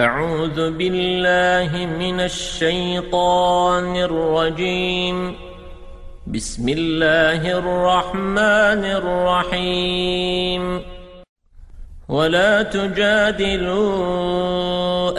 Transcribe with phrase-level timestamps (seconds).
[0.00, 5.36] أعوذ بالله من الشيطان الرجيم.
[6.26, 10.82] بسم الله الرحمن الرحيم.
[12.08, 13.88] ولا تجادلوا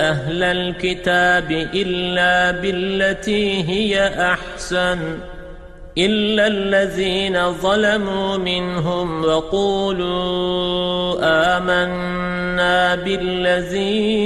[0.10, 5.18] أهل الكتاب إلا بالتي هي أحسن.
[5.98, 11.16] إلا الذين ظلموا منهم وقولوا
[11.58, 14.22] آمنا بالذي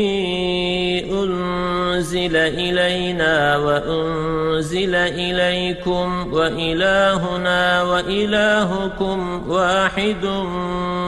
[1.11, 10.25] أنزل إلينا وأنزل إليكم وإلهنا وإلهكم واحد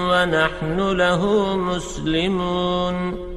[0.10, 3.37] ونحن له مسلمون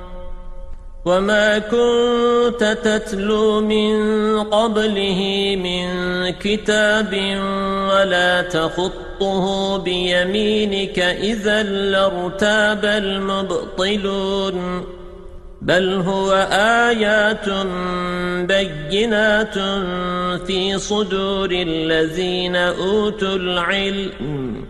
[1.05, 3.95] وما كنت تتلو من
[4.43, 5.21] قبله
[5.63, 5.89] من
[6.29, 7.13] كتاب
[7.91, 14.85] ولا تخطه بيمينك إذا لارتاب المبطلون
[15.61, 16.31] بل هو
[16.89, 17.49] آيات
[18.47, 19.53] بينات
[20.47, 24.65] في صدور الذين أوتوا العلم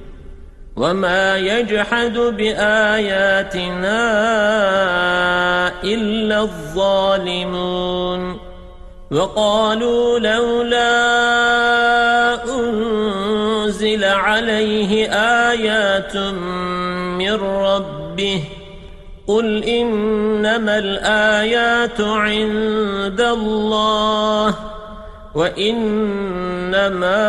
[0.75, 4.01] وما يجحد بآياتنا
[5.83, 8.39] إلا الظالمون
[9.11, 10.91] وقالوا لولا
[12.59, 15.09] أنزل عليه
[15.49, 16.17] آيات
[17.17, 18.43] من ربه
[19.27, 24.70] قل إنما الآيات عند الله
[25.35, 27.27] وإنما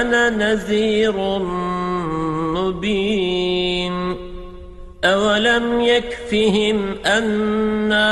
[0.00, 1.38] أنا نذير
[2.58, 4.16] مبين.
[5.04, 8.10] أولم يكفهم أنا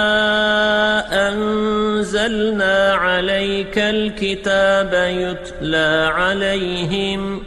[1.28, 7.42] أنزلنا عليك الكتاب يتلى عليهم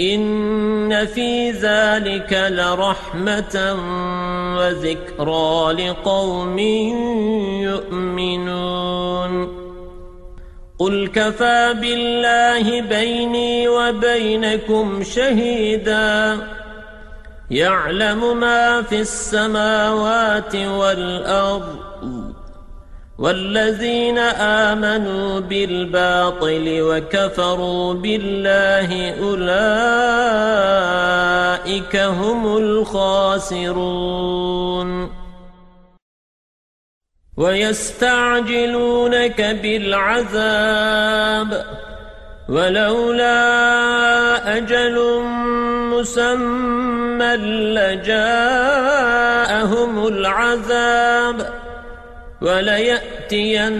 [0.00, 3.76] إن في ذلك لرحمة
[4.58, 6.58] وذكرى لقوم
[7.62, 9.17] يؤمنون.
[10.78, 16.38] قل كفى بالله بيني وبينكم شهيدا
[17.50, 21.76] يعلم ما في السماوات والأرض
[23.18, 24.18] والذين
[24.68, 29.46] آمنوا بالباطل وكفروا بالله أولئك
[31.96, 33.98] هم الخاسرون
[37.38, 41.64] ويستعجلونك بالعذاب
[42.48, 43.36] ولولا
[44.56, 45.22] أجل
[45.94, 47.36] مسمى
[47.76, 48.06] لجاءهم
[50.06, 51.52] العذاب
[52.42, 53.78] وليأتينهم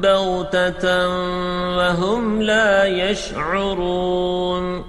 [0.00, 1.08] بغتة
[1.76, 4.84] وهم لا يشعرون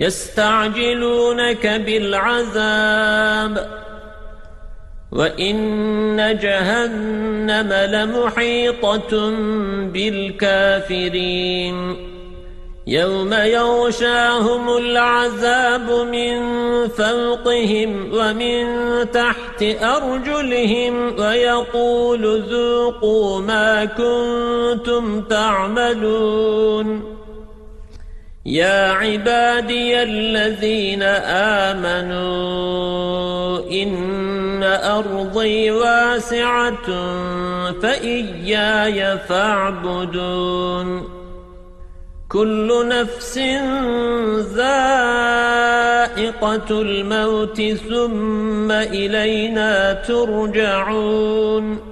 [0.00, 3.81] يستعجلونك بالعذاب
[5.12, 9.30] وَإِنَّ جَهَنَّمَ لَمُحِيطَةٌ
[9.92, 11.76] بِالْكَافِرِينَ
[12.86, 16.38] يَوْمَ يَغْشَاهُمُ الْعَذَابُ مِنْ
[16.88, 18.64] فَوْقِهِمْ وَمِنْ
[19.10, 27.12] تَحْتِ أَرْجُلِهِمْ وَيَقُولُ ذُوقُوا مَا كُنْتُمْ تَعْمَلُونَ
[28.46, 31.02] يَا عِبَادِيَ الَّذِينَ
[31.72, 36.86] آمَنُوا إِنَّ أَرْضِي وَاسِعَةٌ
[37.82, 41.08] فَإِيَّايَ فَاعْبُدُونِ.
[42.28, 43.38] كُلُّ نَفْسٍ
[44.56, 51.91] ذَائِقَةُ الْمَوْتِ ثُمَّ إِلَيْنَا تُرْجَعُونَ.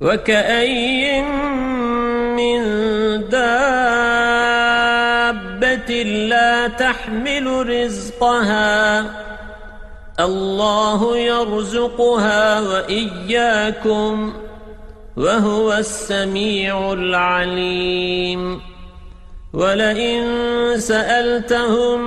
[0.00, 1.22] وكأي
[2.36, 2.60] من
[3.28, 3.62] دابة
[6.02, 9.04] لا تحمل رزقها.
[10.20, 14.32] الله يرزقها وإياكم
[15.16, 18.60] وهو السميع العليم.
[19.54, 20.24] ولئن
[20.78, 22.00] سألتهم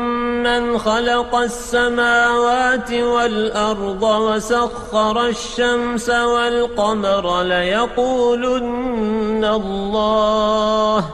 [0.44, 11.06] من خلق السماوات والأرض وسخر الشمس والقمر ليقولن الله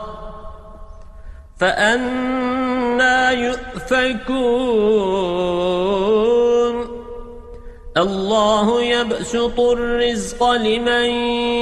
[1.59, 4.35] فأنا يؤفكون.
[7.97, 11.09] الله يبسط الرزق لمن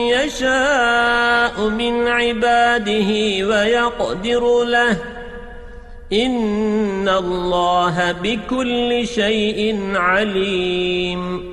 [0.08, 3.10] يشاء من عباده
[3.48, 4.98] ويقدر له.
[6.14, 11.53] إن الله بكل شيء عليم.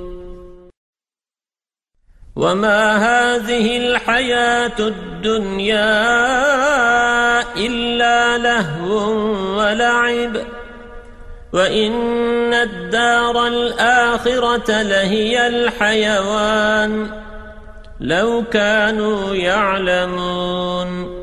[2.41, 6.01] وما هذه الحياة الدنيا
[7.57, 9.11] إلا لهو
[9.57, 10.37] ولعب
[11.53, 17.21] وإن الدار الآخرة لهي الحيوان
[17.99, 21.21] لو كانوا يعلمون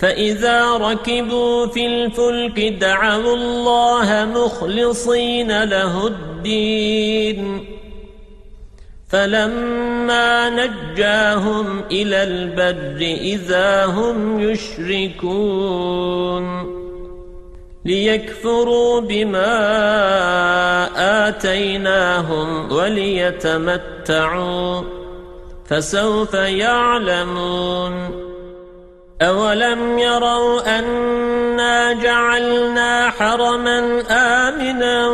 [0.00, 7.72] فإذا ركبوا في الفلك دعوا الله مخلصين له الدين
[9.12, 16.02] فلما نجاهم إلى البر إذا هم يشركون
[17.84, 19.48] ليكفروا بما
[21.28, 24.02] آتيناهم وليتمتعوا
[25.64, 28.22] فسوف يعلمون
[29.22, 35.08] أولم يروا أنا جعلنا حرما آمنا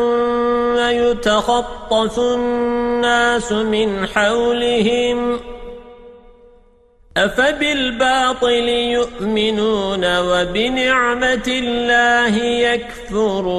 [0.75, 5.41] ويتخطف الناس من حولهم
[7.17, 13.59] أفبالباطل يؤمنون وبنعمة الله يكفرون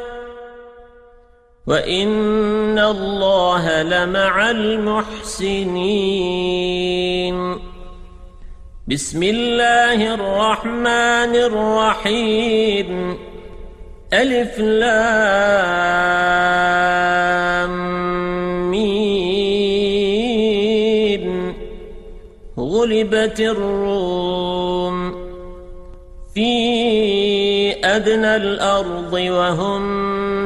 [1.67, 5.81] وَإِنَّ اللَّهَ لَمَعَ الْمُحْسِنِينَ
[8.87, 13.17] بسم الله الرحمن الرحيم
[14.13, 15.51] ألف لام
[18.71, 19.93] مين
[22.57, 25.11] غلبت الروم
[26.33, 26.51] في
[27.85, 29.81] أدنى الأرض وهم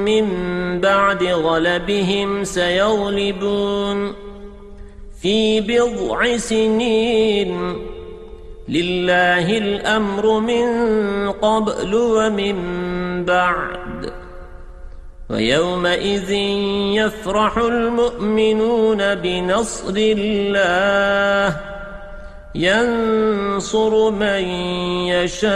[0.05, 0.54] من
[0.85, 4.13] بعد غلبهم سيغلبون
[5.21, 7.75] في بضع سنين.
[8.69, 10.67] لله الأمر من
[11.31, 12.55] قبل ومن
[13.25, 14.13] بعد.
[15.29, 16.31] ويومئذ
[16.95, 21.57] يفرح المؤمنون بنصر الله.
[22.55, 24.43] ينصر من
[25.07, 25.55] يشاء.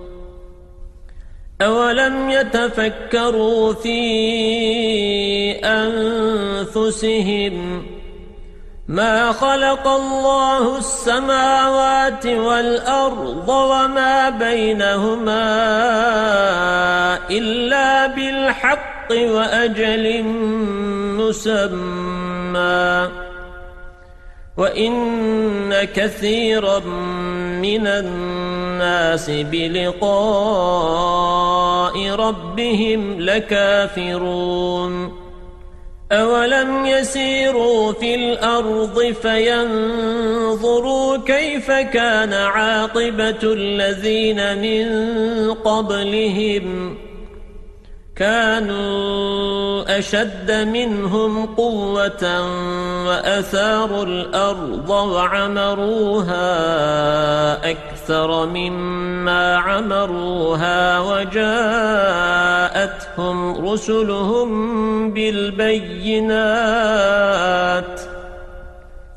[1.61, 4.01] أولم يتفكروا في
[6.71, 7.85] أنفسهم
[8.87, 15.47] ما خلق الله السماوات والأرض وما بينهما
[17.31, 20.23] إلا بالحق وأجل
[21.17, 23.09] مسمى
[24.57, 26.79] وَإِنَّ كَثِيرًا
[27.59, 30.09] مِنَ النَّاسِ بِلِقَاءِ
[32.09, 35.21] رَبِّهِمْ لَكَافِرُونَ.
[36.11, 44.85] أَوَلَمْ يَسِيرُوا فِي الْأَرْضِ فَيَنْظُرُوا كَيْفَ كَانَ عَاقِبَةُ الَّذِينَ مِنْ
[45.53, 46.97] قَبْلِهِمْ
[48.21, 52.41] كانوا أشد منهم قوة
[53.07, 56.41] وأثاروا الأرض وعمروها
[57.71, 61.41] أكثر مما عمروها وجاءتهم
[63.69, 64.49] رسلهم
[65.13, 66.61] بالبينات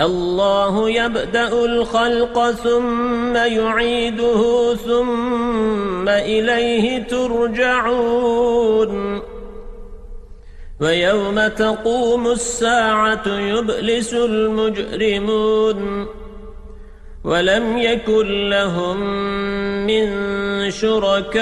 [0.00, 8.42] الله يبدأ الخلق ثم يعيده ثم إليه ترجعون.
[10.80, 16.06] ويوم تقوم الساعة يبلس المجرمون.
[17.24, 19.00] ولم يكن لهم
[19.86, 20.08] من
[20.70, 21.34] شركائهم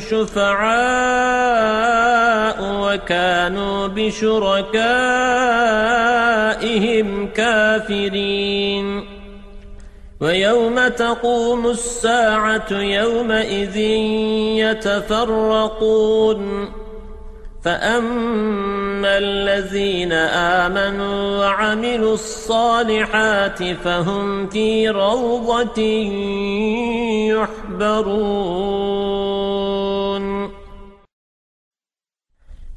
[0.00, 0.66] شفعاء
[2.60, 4.68] وكانوا بشركائهم
[7.28, 9.04] كافرين.
[10.20, 13.76] ويوم تقوم الساعة يومئذ
[14.66, 16.72] يتفرقون.
[17.66, 20.12] فأما الذين
[20.62, 25.82] آمنوا وعملوا الصالحات فهم في روضة
[27.34, 29.45] يحبرون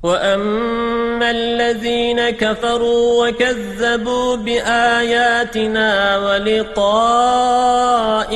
[0.03, 7.61] وأما الذين كفروا وكذبوا بآياتنا ولقاء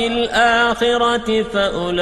[0.06, 1.92] الآخرة فأولئك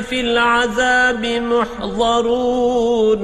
[0.00, 3.22] في العذاب محضرون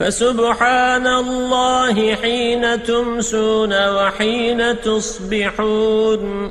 [0.00, 6.50] فسبحان الله حين تمسون وحين تصبحون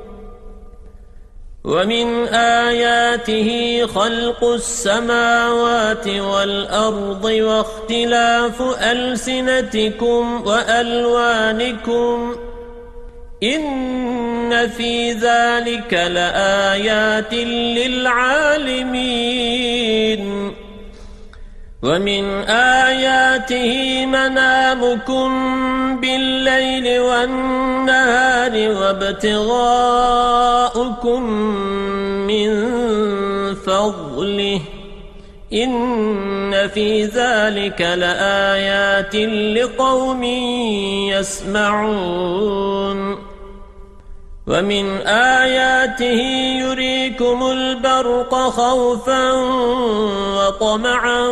[1.63, 12.35] ومن آياته خلق السماوات والأرض واختلاف ألسنتكم وألوانكم
[13.43, 17.33] إن في ذلك لآيات
[17.77, 18.91] للعالمين
[21.83, 25.29] ومن آياته منامكم
[26.01, 29.63] بالليل والنهار وابتغاؤكم
[32.27, 32.51] من
[33.55, 34.61] فضله
[35.53, 39.15] إن في ذلك لآيات
[39.57, 40.23] لقوم
[41.13, 42.51] يسمعون
[44.51, 46.21] ومن آياته
[46.59, 49.31] يريكم البرق خوفا
[50.37, 51.27] وطمعا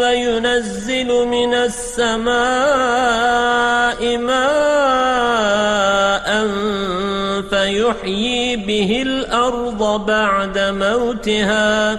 [0.00, 2.36] وينزل من السماء
[4.18, 5.46] ماء
[7.50, 11.98] فيحيي به الأرض بعد موتها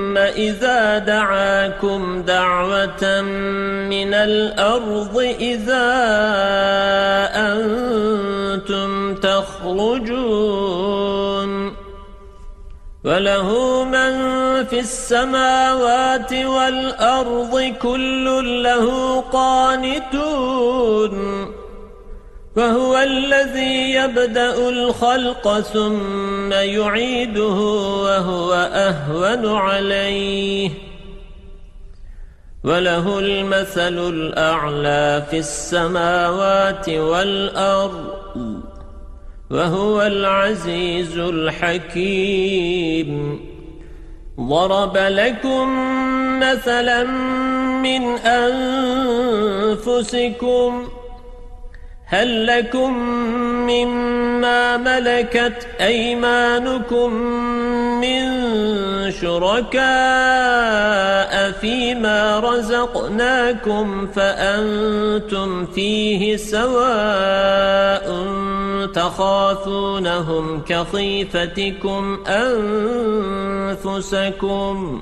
[0.29, 3.21] إذا دعاكم دعوة
[3.89, 5.87] من الأرض إذا
[7.35, 10.71] أنتم تخرجون
[13.03, 14.11] وله من
[14.65, 21.11] في السماوات والأرض كل له قانتون
[22.55, 27.59] فهو الذي يبدأ الخلق ثم يعيده
[28.03, 30.69] وهو أهون عليه.
[32.63, 38.61] وله المثل الأعلى في السماوات والأرض
[39.51, 42.61] وهو العزيز الحكيم.
[44.39, 45.69] ضرب لكم
[46.39, 47.03] مثلا
[47.83, 48.17] من
[49.77, 50.87] أنفسكم
[52.11, 52.93] هل لكم
[53.69, 57.13] مما ملكت أيمانكم
[58.01, 58.21] من
[59.11, 59.81] شركاء
[61.51, 68.25] فيما رزقناكم فأنتم فيه سواء
[68.93, 72.23] تخافونهم كخيفتكم
[73.77, 75.01] أنفسكم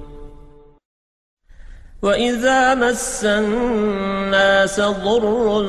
[2.01, 5.65] وإذا مس الناس ضر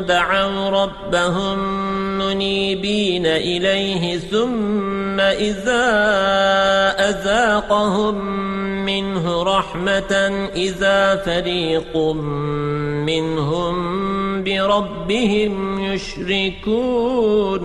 [0.00, 1.58] دعوا ربهم
[2.18, 5.84] منيبين إليه ثم إذا
[7.08, 8.14] أذاقهم
[8.84, 10.12] منه رحمة
[10.56, 11.96] إذا فريق
[13.06, 13.74] منهم
[14.44, 17.64] بربهم يشركون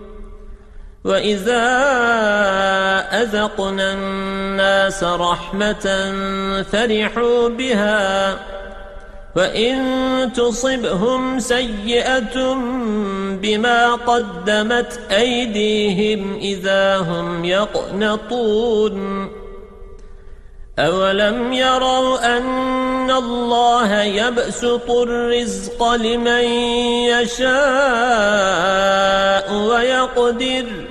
[1.05, 1.65] وَإِذَا
[3.21, 5.85] أَذَقْنَا النَّاسَ رَحْمَةً
[6.71, 8.39] فَرِحُوا بِهَا
[9.35, 12.53] وَإِن تُصِبْهُمْ سَيِّئَةٌ
[13.41, 19.29] بِمَا قَدَّمَتْ أَيْدِيهِمْ إِذَا هُمْ يَقْنَطُونَ
[20.79, 26.43] أَوَلَمْ يَرَوْا أَنَّ اللَّهَ يَبْسُطُ الرِّزْقَ لِمَن
[27.09, 27.51] يَشَاءُ
[29.53, 30.90] وَيَقْدِرُ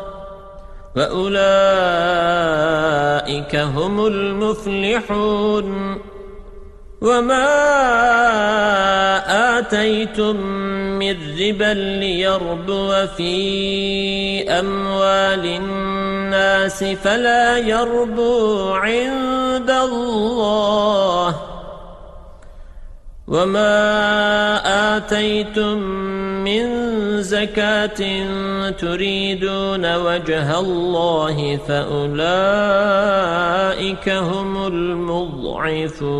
[0.95, 1.45] وأولئك
[3.55, 5.97] هم المفلحون
[7.01, 7.47] وما
[9.59, 10.35] آتيتم
[10.99, 13.33] من ربا ليربو في
[14.49, 21.50] أموال الناس فلا يربو عند الله
[23.31, 25.77] وما آتيتم
[26.43, 26.67] من
[27.21, 28.01] زكاة
[28.71, 32.09] تريدون وجه الله فأولئك
[34.09, 36.11] هم المضعفون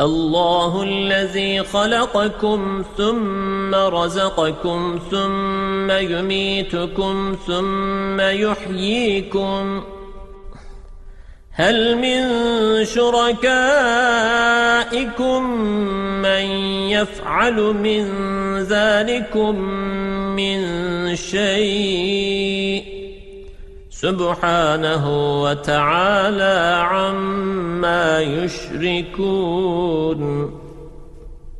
[0.00, 9.82] الله الذي خلقكم ثم رزقكم ثم يميتكم ثم يحييكم
[11.52, 12.24] هل من
[12.84, 13.50] شركائكم
[16.22, 16.44] من
[16.90, 18.06] يفعل من
[18.58, 19.54] ذلكم
[20.36, 20.60] من
[21.16, 22.84] شيء؟
[23.90, 25.04] سبحانه
[25.42, 30.20] وتعالى عما يشركون.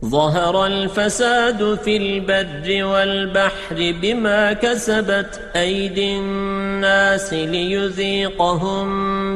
[0.04, 6.20] ظهر الفساد في البر والبحر بما كسبت أيدي
[6.80, 8.88] الناس ليذيقهم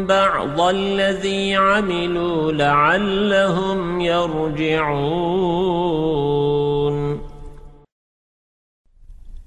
[0.06, 4.94] بعض الذي عملوا لعلهم يرجعون.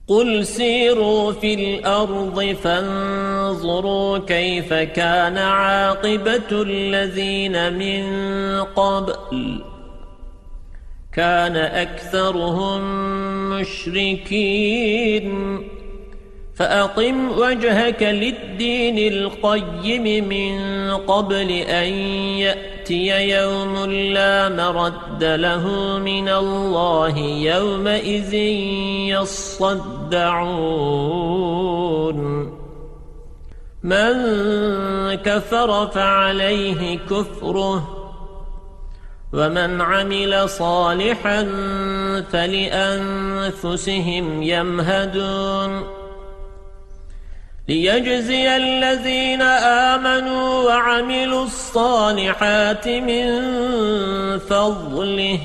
[0.08, 8.04] قل سيروا في الأرض فانظروا كيف كان عاقبة الذين من
[8.64, 9.64] قبل.
[11.14, 12.82] كان أكثرهم
[13.50, 15.28] مشركين.
[16.58, 20.58] فأقم وجهك للدين القيم من
[20.96, 21.94] قبل أن
[22.42, 25.68] يأتي يوم لا مرد له
[25.98, 28.34] من الله يومئذ
[29.14, 30.48] يصدعون.
[33.84, 34.14] من
[35.14, 37.94] كفر فعليه كفره
[39.34, 41.44] ومن عمل صالحا
[42.32, 43.84] فلأنفسهم
[44.44, 45.97] يمهدون.
[47.68, 53.28] ليجزي الذين آمنوا وعملوا الصالحات من
[54.40, 55.40] فضله.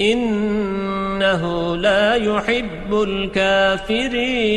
[0.00, 4.56] إنه لا يحب الكافرين.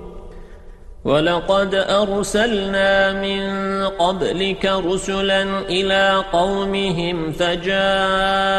[1.05, 3.41] ولقد أرسلنا من
[3.87, 8.51] قبلك رسلا إلى قومهم فجاءوهم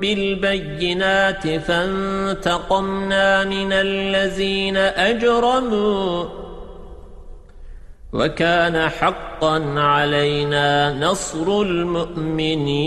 [0.00, 6.24] بالبينات فانتقمنا من الذين أجرموا
[8.12, 12.86] وكان حقا علينا نصر المؤمنين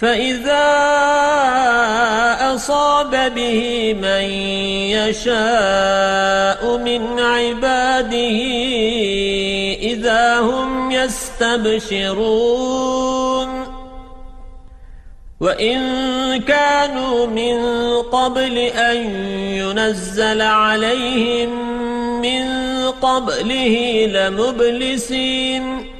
[0.00, 0.68] فإذا
[2.54, 4.24] أصاب به من
[4.96, 8.38] يشاء من عباده
[9.80, 12.30] إذا هم يستبشرون.
[15.40, 15.80] وإن
[16.40, 17.58] كانوا من
[18.02, 18.96] قبل أن
[19.54, 21.50] ينزل عليهم
[22.20, 22.44] من
[22.90, 25.99] قبله لمبلسين.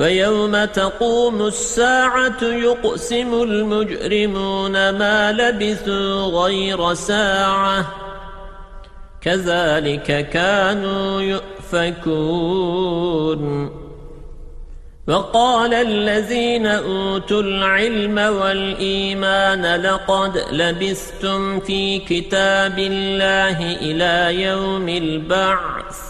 [0.00, 7.86] ويوم تقوم الساعة يقسم المجرمون ما لبثوا غير ساعة.
[9.20, 12.60] كذلك كانوا يؤفكون.
[15.08, 26.09] وقال الذين أوتوا العلم والإيمان لقد لبثتم في كتاب الله إلى يوم البعث.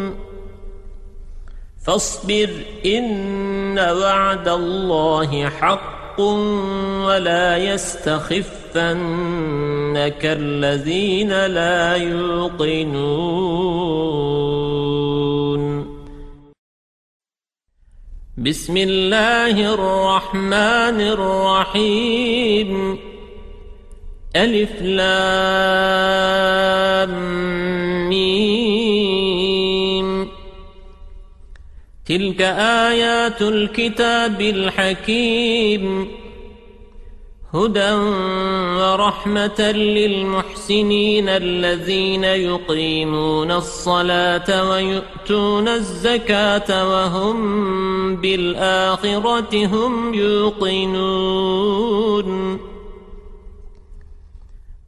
[1.85, 2.49] فاصبر
[2.85, 6.21] إن وعد الله حق
[7.07, 8.75] ولا يستخفنك
[10.25, 13.21] الذين لا يوقنون.
[18.37, 22.99] بسم الله الرحمن الرحيم.
[24.35, 25.09] ألف لام
[28.09, 29.60] ميم.
[32.11, 32.41] تلك
[32.91, 36.07] آيات الكتاب الحكيم.
[37.53, 37.91] هدى
[38.81, 51.61] ورحمة للمحسنين الذين يقيمون الصلاة ويؤتون الزكاة وهم بالآخرة هم يوقنون.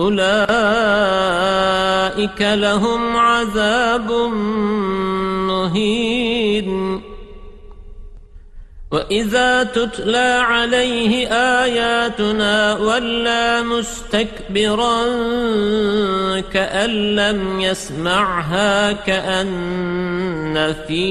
[0.00, 0.40] أولئك
[2.40, 4.12] لهم عذاب
[5.50, 7.00] مهين.
[8.90, 11.28] وَإِذَا تُتْلَى عَلَيْهِ
[11.62, 14.98] آيَاتُنَا وَلَّى مُسْتَكْبِرًا
[16.40, 21.06] كَأَن لَّمْ يَسْمَعْهَا كَأَنَّ فِي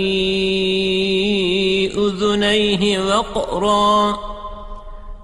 [1.96, 4.20] أُذُنَيْهِ وَقْرًا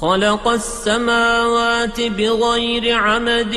[0.00, 3.56] خلق السماوات بغير عمد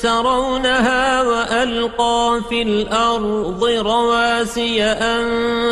[0.00, 5.24] ترونها وألقى في الأرض رواسي أن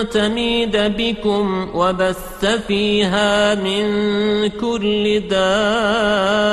[0.08, 3.86] تميد بكم وبث فيها من
[4.48, 6.52] كل دابة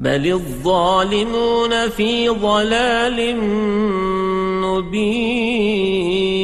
[0.00, 3.36] بل الظالمون في ضلال
[4.62, 6.38] مبين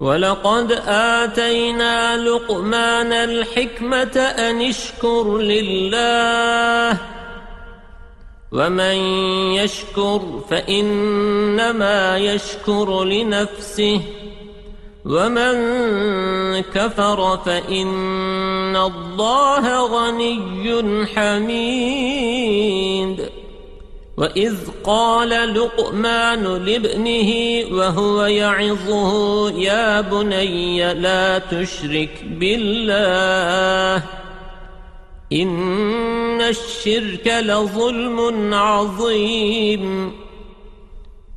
[0.00, 6.98] ولقد آتينا لقمان الحكمة أن اشكر لله
[8.52, 8.96] ومن
[9.54, 14.00] يشكر فإنما يشكر لنفسه
[15.04, 15.54] ومن
[16.60, 22.54] كفر فإن الله غني حميد
[24.16, 27.30] وإذ قال لقمان لابنه
[27.76, 34.02] وهو يعظه يا بني لا تشرك بالله
[35.32, 40.12] إن الشرك لظلم عظيم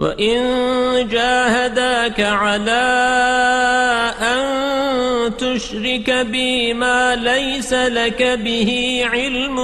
[0.00, 2.86] وإن جاهداك على
[4.20, 9.58] أن تشرك بي ما ليس لك به علم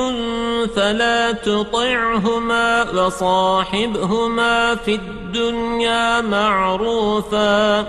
[0.77, 7.87] فلا تطعهما وصاحبهما في الدنيا معروفا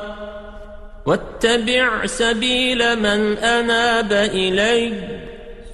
[1.05, 5.26] واتبع سبيل من أناب إليّ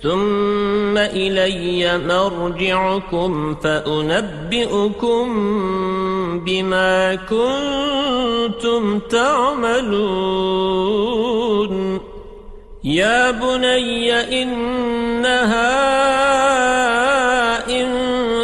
[0.03, 5.25] ثم إلي مرجعكم فأنبئكم
[6.45, 10.33] بما كنتم تعملون.
[12.83, 15.93] يا بني إنها
[17.21, 17.42] إن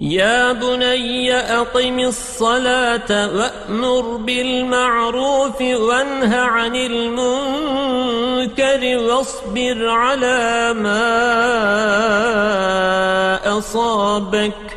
[0.00, 8.00] يا بني أقم الصلاة وأمر بالمعروف وانه عن المنكر
[8.98, 10.98] واصبر على ما
[13.58, 14.76] أصابك.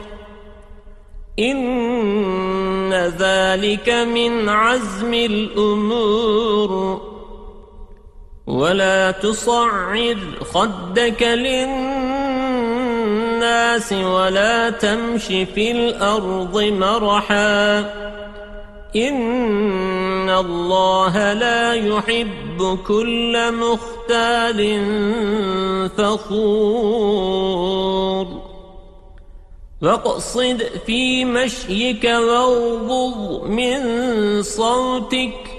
[1.39, 7.01] إن ذلك من عزم الأمور.
[8.47, 10.17] ولا تصعر
[10.53, 11.98] خدك للناس
[13.93, 17.79] ولا تمش في الأرض مرحا.
[18.95, 24.59] إن الله لا يحب كل مختال
[25.97, 27.29] فخور.
[29.81, 33.79] واقصد في مشيك واغضض من
[34.43, 35.58] صوتك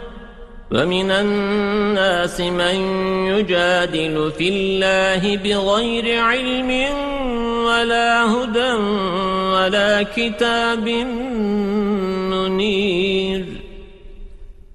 [0.71, 2.75] ومن الناس من
[3.27, 6.71] يجادل في الله بغير علم
[7.65, 8.73] ولا هدى
[9.53, 10.89] ولا كتاب
[12.31, 13.45] منير.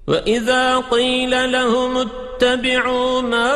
[0.07, 3.53] وإذا قيل لهم اتبعوا ما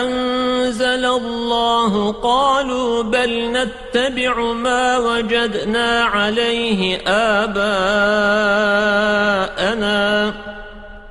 [0.00, 7.64] أنزل الله قالوا بل نتبع ما وجدنا عليه آباءنا.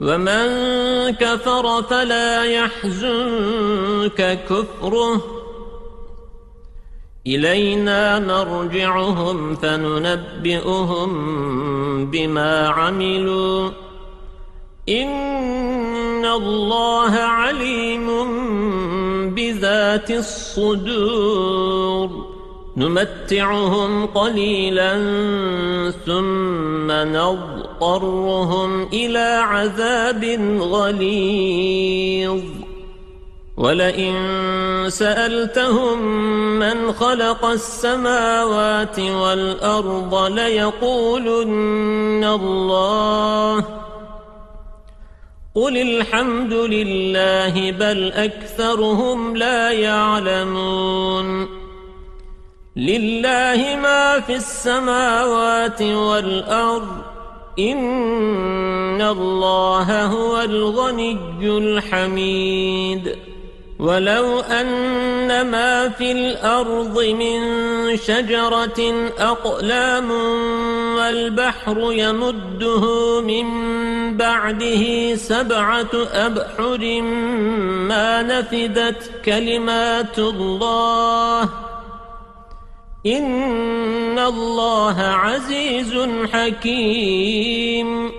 [0.00, 0.46] ومن
[1.10, 5.40] كفر فلا يحزنك كفره
[7.26, 11.10] إلينا مرجعهم فننبئهم
[12.10, 13.70] بما عملوا
[14.88, 18.06] إن الله عليم
[19.34, 21.70] بذات الصدور
[22.76, 24.92] نمتعهم قليلا
[26.06, 30.24] ثم نضطرهم إلى عذاب
[30.60, 32.40] غليظ.
[33.56, 34.14] ولئن
[34.88, 36.02] سألتهم
[36.58, 43.64] من خلق السماوات والأرض ليقولن الله.
[45.54, 51.59] قل الحمد لله بل أكثرهم لا يعلمون.
[52.80, 56.88] لله ما في السماوات والأرض
[57.58, 63.16] إن الله هو الغني الحميد.
[63.78, 67.40] ولو أن ما في الأرض من
[67.96, 70.10] شجرة أقلام
[70.96, 72.84] والبحر يمده
[73.20, 73.46] من
[74.16, 77.00] بعده سبعة أبحر
[77.88, 81.69] ما نفدت كلمات الله
[83.06, 88.10] إن الله عزيز حكيم.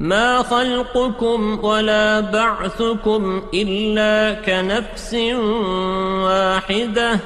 [0.00, 5.14] ما خلقكم ولا بعثكم إلا كنفس
[6.24, 7.20] واحدة.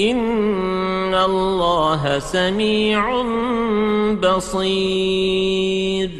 [0.00, 3.22] إن الله سميع
[4.12, 6.10] بصير.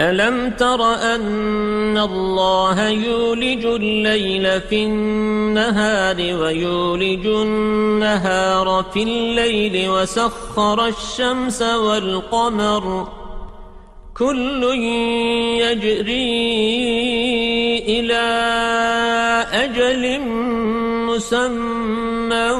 [0.00, 13.08] ألم تر أن الله يولج الليل في النهار ويولج النهار في الليل وسخر الشمس والقمر
[14.18, 14.62] كل
[15.60, 16.18] يجري
[17.88, 18.26] إلى
[19.52, 20.20] أجل
[21.08, 22.50] مسمى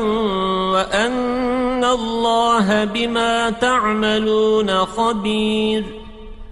[0.72, 6.05] وأن الله بما تعملون خبير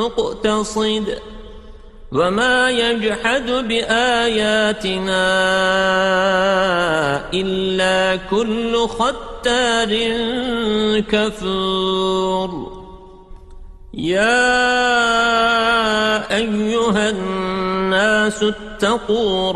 [0.00, 1.18] مقتصد
[2.12, 5.26] وما يجحد بآياتنا
[7.34, 9.90] إلا كل ختار
[11.00, 12.80] كفور.
[13.94, 14.36] يا
[16.36, 18.44] أيها الناس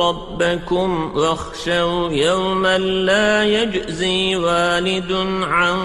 [0.00, 5.12] ربكم واخشوا يوما لا يجزي والد
[5.42, 5.78] عن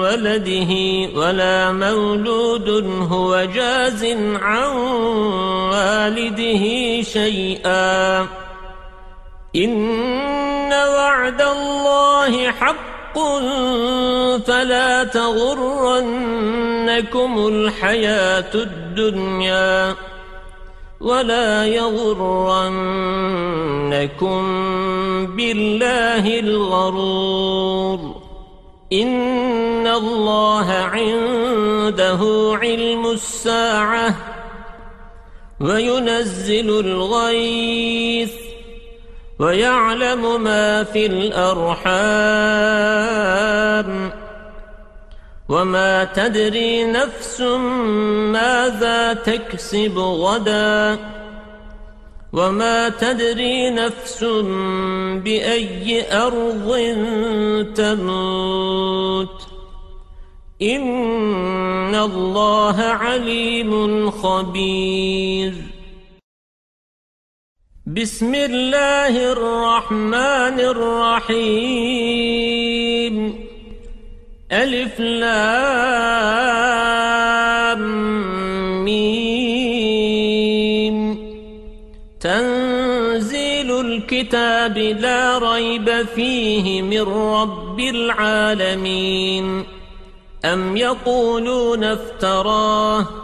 [0.00, 0.72] ولده
[1.20, 2.68] ولا مولود
[3.12, 4.04] هو جاز
[4.40, 4.76] عن
[5.72, 6.64] والده
[7.02, 8.20] شيئا.
[9.56, 13.18] إن وعد الله حق
[14.46, 15.88] فلا تغرنكم
[17.48, 19.94] الحياة الدنيا.
[21.04, 22.64] ولا يغرنكم
[25.36, 27.98] بالله الغرور.
[28.92, 32.20] إن الله عنده
[32.62, 34.14] علم الساعة
[35.60, 38.32] وينزل الغيث
[39.38, 41.84] ويعلم ما في الأرحام.
[45.48, 47.40] وما تدري نفس
[48.32, 50.98] ماذا تكسب غدا
[52.32, 54.24] وما تدري نفس
[55.24, 56.68] بأي أرض
[57.74, 59.48] تموت
[60.62, 65.54] إن الله عليم خبير
[67.86, 72.14] بسم الله الرحمن الرحيم
[74.54, 75.34] ألف لام
[78.84, 79.64] ميم.
[82.20, 89.64] تنزيل الكتاب لا ريب فيه من رب العالمين.
[90.44, 93.23] أم يقولون افتراه؟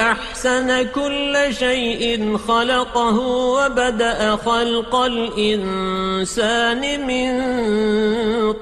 [0.00, 7.42] أحسن كل شيء خلقه وبدأ خلق الإنسان من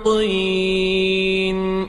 [0.04, 1.88] طين.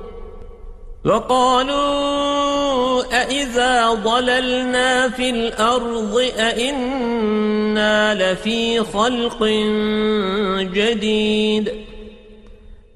[1.05, 2.61] وقالوا
[3.21, 9.43] أئذا ضللنا في الأرض أئنا لفي خلق
[10.73, 11.71] جديد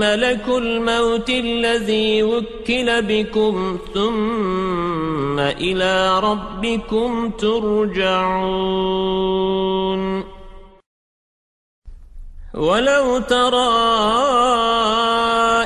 [0.00, 8.74] ملك الموت الذي وكل بكم ثم إلى ربكم ترجعون
[12.54, 13.74] ولو ترى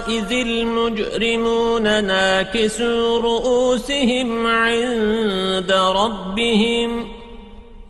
[0.08, 7.17] إذ المجرمون ناكسوا رؤوسهم عند ربهم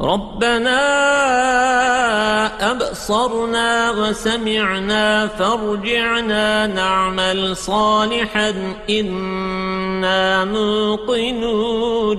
[0.00, 0.80] ربنا
[2.70, 12.18] أبصرنا وسمعنا فارجعنا نعمل صالحا إنا موقنون.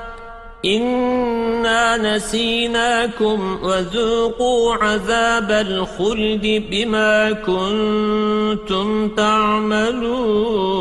[0.64, 10.76] إنا نسيناكم وذوقوا عذاب الخلد بما كنتم تعملون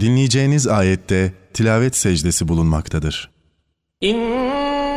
[0.00, 3.30] Dinleyeceğiniz ayette tilavet secdesi bulunmaktadır.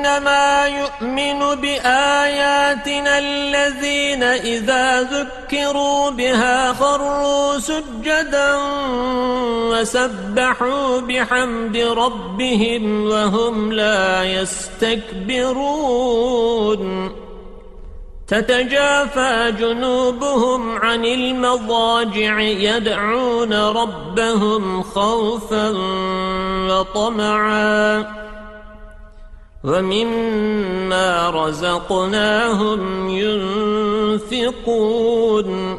[0.03, 8.57] إنما يؤمن بآياتنا الذين إذا ذكروا بها خروا سجدا
[9.71, 15.63] وسبحوا بحمد ربهم وهم لا يستكبرون.
[18.29, 25.69] تتجافى جنوبهم عن المضاجع يدعون ربهم خوفا
[26.71, 28.23] وطمعا.
[29.65, 33.09] ومما رزقناهم
[34.29, 35.79] ينفقون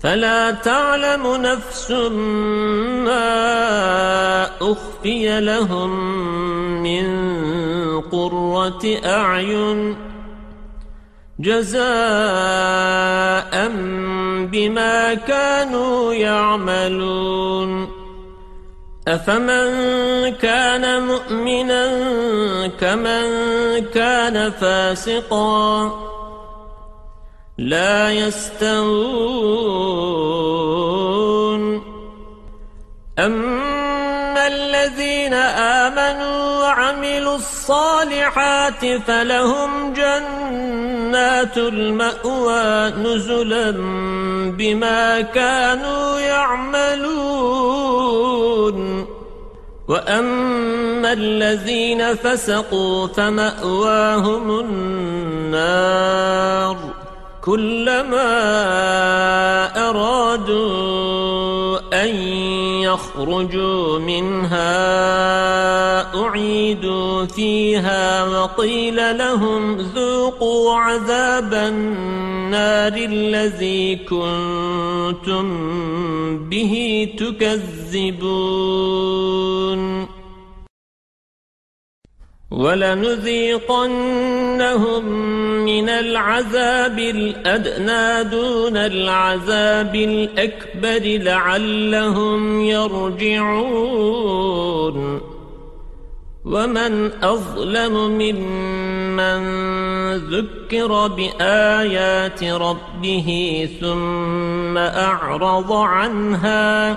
[0.00, 1.90] فلا تعلم نفس
[3.04, 3.46] ما
[4.60, 5.90] أخفي لهم
[6.82, 7.06] من
[8.00, 9.96] قرة أعين
[11.40, 11.86] جزاء
[14.52, 17.95] بما كانوا يعملون
[19.08, 21.86] أفمن كان مؤمنا
[22.66, 23.28] كمن
[23.94, 25.90] كان فاسقا
[27.58, 28.86] لا يستوون.
[33.18, 33.75] أما
[34.46, 35.34] الذين
[35.84, 43.70] آمنوا وعملوا الصالحات فلهم جنات المأوى نزلا
[44.58, 47.86] بما كانوا يعملون.
[49.88, 56.76] وأما الذين فسقوا فمأواهم النار
[57.44, 58.32] كلما
[59.88, 60.95] أرادوا
[62.96, 64.72] يخرجوا منها
[66.24, 75.46] أعيدوا فيها وقيل لهم ذوقوا عذاب النار الذي كنتم
[76.48, 78.26] به تكذبون
[82.56, 83.92] ولنذيقنهم
[85.64, 94.36] من العذاب الأدنى دون العذاب الأكبر لعلهم يرجعون.
[96.46, 99.42] ومن أظلم ممن
[100.16, 106.96] ذكر بآيات ربه ثم أعرض عنها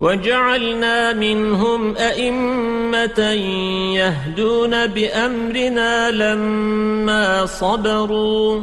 [0.00, 3.20] وجعلنا منهم أئمة
[3.94, 8.62] يهدون بأمرنا لما صبروا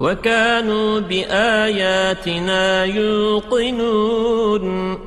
[0.00, 4.98] وكانوا بآياتنا يوقنون.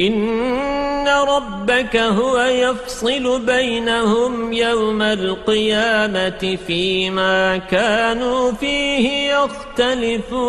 [0.00, 10.40] إن ربك هو يفصل بينهم يوم القيامة فيما كانوا فيه يختلفون.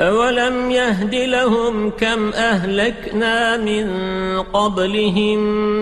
[0.00, 3.88] أولم يهد لهم كم أهلكنا من
[4.42, 5.38] قبلهم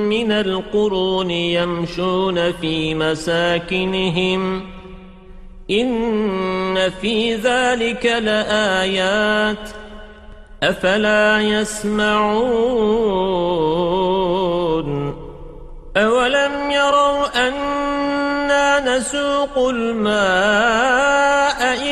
[0.09, 4.63] من القرون يمشون في مساكنهم
[5.71, 9.71] إن في ذلك لآيات
[10.63, 12.85] أفلا يسمعون
[15.97, 21.54] أولم يروا أنا نسوق الماء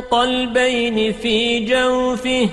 [0.00, 2.48] قلبين في جوفه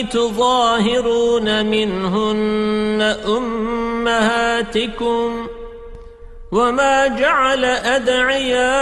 [0.03, 4.49] تظاهرون منهن أمهاتكم
[6.51, 8.79] وما جعل أدعياءكم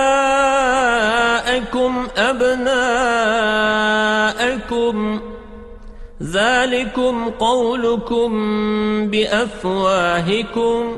[2.18, 3.28] أبناءكم
[6.24, 8.30] ذلكم قولكم
[9.08, 10.98] بأفواهكم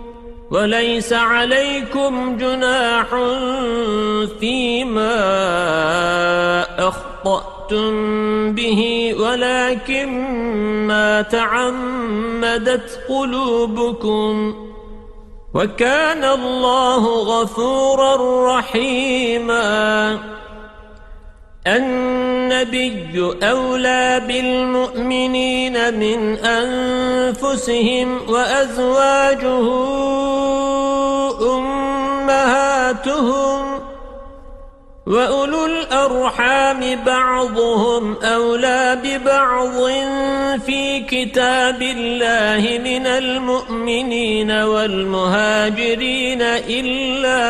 [0.51, 3.07] وليس عليكم جناح
[4.39, 5.17] فيما
[6.87, 7.91] أخطأتم
[8.53, 10.09] به ولكن
[10.87, 14.55] ما تعمدت قلوبكم.
[15.53, 18.15] وكان الله غفورا
[18.57, 20.17] رحيما.
[21.67, 29.67] النبي أولى بالمؤمنين من أنفسهم وأزواجه
[31.57, 33.81] أمهاتهم
[35.07, 39.77] وأولو الأرحام بعضهم أولى ببعض
[40.65, 47.41] في كتاب الله من المؤمنين والمهاجرين إلا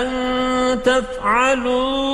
[0.00, 0.08] أن
[0.82, 2.09] تفعلوا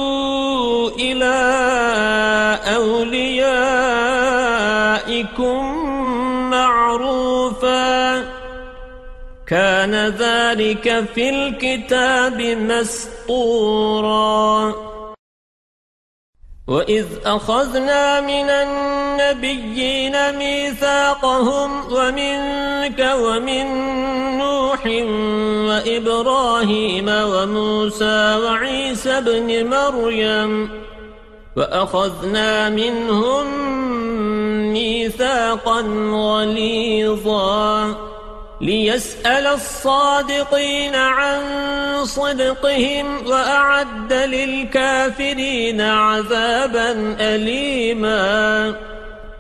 [2.77, 3.37] أوليائكم
[6.51, 8.25] معروفا.
[9.47, 13.77] كان ذلك في الكتاب مسطورا.
[16.69, 23.67] وإذ أخذنا من النبيين ميثاقهم ومنك ومن
[24.39, 24.87] نوح
[25.69, 30.86] وإبراهيم وموسى وعيسى بن مريم
[31.57, 33.47] وأخذنا منهم
[34.73, 35.81] ميثاقا
[36.13, 37.95] غليظا
[38.61, 41.41] ليسأل الصادقين عن
[42.05, 48.75] صدقهم وأعد للكافرين عذابا أليما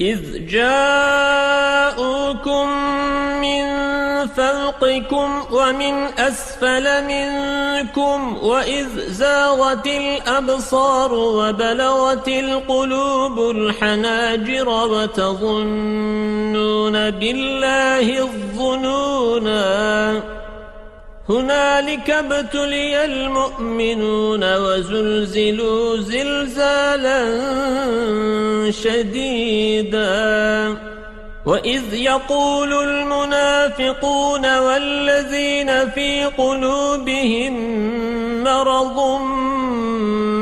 [0.00, 1.88] إذ جاءوكم
[3.40, 3.78] من
[4.26, 15.30] فوقكم ومن أسفل منكم وإذ زاغت الأبصار وبلغت القلوب الحناجر وتظنون
[17.10, 19.58] بالله الظنونا
[21.28, 27.20] هنالك ابتلي المؤمنون وزلزلوا زلزالا
[28.70, 30.18] شديدا.
[31.46, 37.54] وإذ يقول المنافقون والذين في قلوبهم
[38.44, 39.20] مرض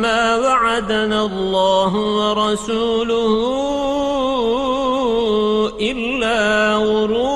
[0.02, 3.32] ما وعدنا الله ورسوله
[5.80, 7.35] إلا غرورا.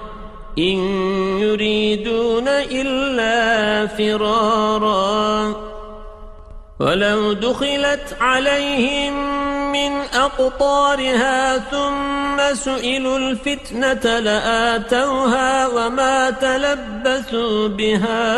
[0.57, 0.77] إن
[1.39, 5.55] يريدون إلا فرارا.
[6.79, 9.41] ولو دخلت عليهم
[9.71, 18.31] من أقطارها ثم سئلوا الفتنة لآتوها وما تلبثوا بها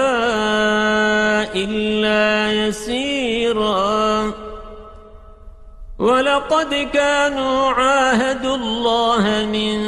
[1.55, 4.52] إلا يسيراً.
[6.03, 9.79] ولقد كانوا عاهدوا الله من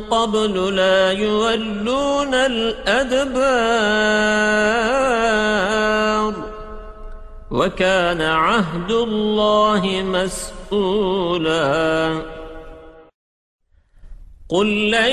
[0.00, 3.28] قبل لا يولون الأدبار.
[7.50, 9.82] وكان عهد الله
[10.72, 11.68] مسؤولا.
[14.48, 15.12] قل لن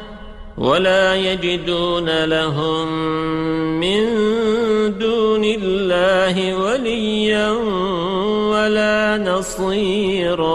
[0.57, 2.87] ولا يجدون لهم
[3.79, 4.03] من
[4.97, 7.49] دون الله وليا
[8.51, 10.51] ولا نصيراً.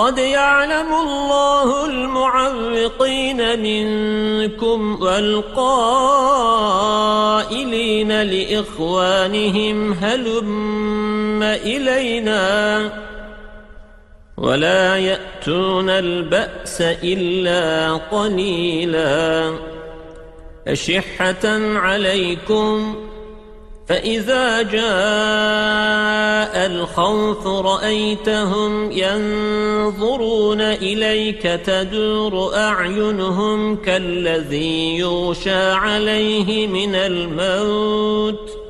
[0.00, 5.82] قد يعلم الله المعوقين منكم والقائلين
[8.22, 13.09] لإخوانهم هلم إلينا؟
[14.40, 19.52] ولا يأتون البأس إلا قليلا.
[20.68, 22.94] أشحة عليكم
[23.88, 38.69] فإذا جاء الخوف رأيتهم ينظرون إليك تدور أعينهم كالذي يوشى عليه من الموت.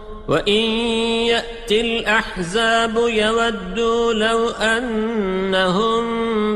[0.27, 0.63] وَإِن
[1.33, 6.03] يَأْتِ الْأَحْزَابُ يَوَدُّوا لَوْ أَنَّهُمْ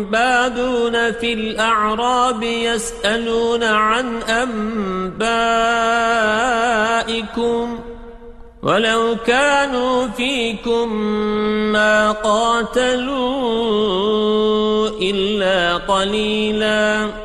[0.04, 5.26] بَادُونَ فِي الْأَعْرَابِ يَسْأَلُونَ عَنْ أَنْبَائِكُمْ
[8.64, 10.94] وَلَوْ كَانُوا فِيكُمْ
[11.72, 13.70] مَا قَاتَلُوا
[15.02, 17.25] إِلَّا قَلِيلًا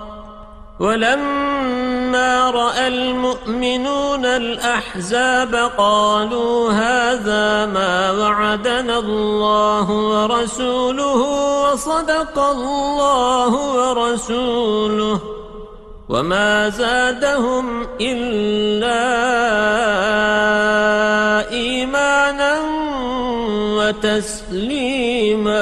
[0.81, 11.21] ولما رأى المؤمنون الأحزاب قالوا هذا ما وعدنا الله ورسوله
[11.63, 15.19] وصدق الله ورسوله
[16.09, 19.01] وما زادهم إلا
[21.51, 22.57] إيمانا
[23.77, 25.61] وتسليما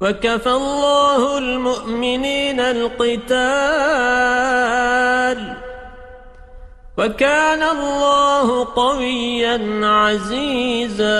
[0.00, 3.78] وكفى الله المؤمنين القتال
[6.98, 11.18] وكان الله قويا عزيزا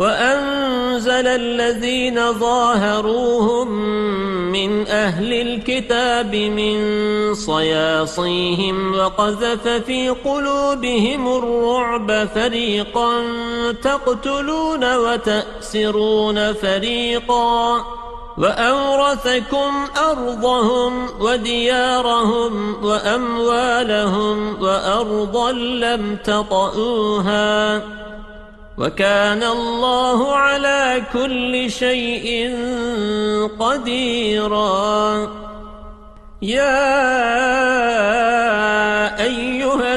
[0.00, 3.68] وأنزل الذين ظاهروهم
[4.52, 6.78] من أهل الكتاب من
[7.34, 13.10] صياصيهم وقذف في قلوبهم الرعب فريقا
[13.82, 17.84] تقتلون وتأسرون فريقا
[18.38, 19.70] وأورثكم
[20.10, 27.82] أرضهم وديارهم وأموالهم وأرضا لم تطئوها
[28.80, 32.56] وكان الله على كل شيء
[33.58, 35.28] قديرا.
[36.42, 36.80] يا
[39.22, 39.96] أيها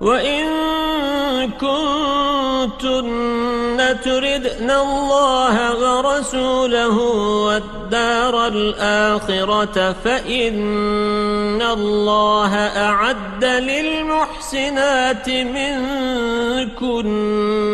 [0.00, 0.46] وإن
[1.60, 3.06] كنتن
[4.04, 6.98] تردن الله ورسوله
[7.46, 16.62] والدار الآخرة فإن الله أعد للمحسنات منكن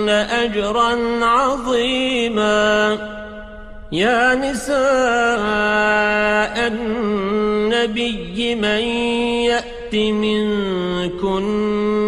[0.09, 2.99] أجرا عظيما
[3.93, 4.77] يا نساء
[6.67, 11.53] النبي من منكن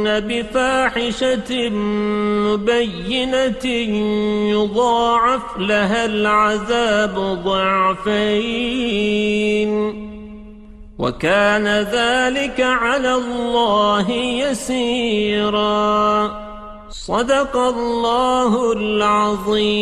[0.05, 1.71] بفاحشة
[2.41, 3.67] مبينة
[4.51, 7.15] يضاعف لها العذاب
[7.45, 8.15] ضعفين.
[10.99, 15.65] وكان ذلك على الله يسيرا.
[16.91, 19.75] صدق الله العظيم.